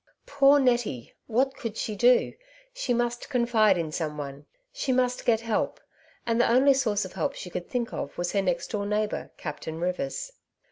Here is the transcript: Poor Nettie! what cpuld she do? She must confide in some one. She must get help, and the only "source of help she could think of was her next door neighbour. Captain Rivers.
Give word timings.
Poor 0.25 0.57
Nettie! 0.59 1.13
what 1.27 1.53
cpuld 1.53 1.75
she 1.77 1.95
do? 1.95 2.33
She 2.73 2.91
must 2.91 3.29
confide 3.29 3.77
in 3.77 3.91
some 3.91 4.17
one. 4.17 4.47
She 4.73 4.91
must 4.91 5.25
get 5.25 5.41
help, 5.41 5.79
and 6.25 6.41
the 6.41 6.51
only 6.51 6.73
"source 6.73 7.05
of 7.05 7.13
help 7.13 7.35
she 7.35 7.51
could 7.51 7.69
think 7.69 7.93
of 7.93 8.17
was 8.17 8.31
her 8.31 8.41
next 8.41 8.71
door 8.71 8.87
neighbour. 8.87 9.29
Captain 9.37 9.79
Rivers. 9.79 10.31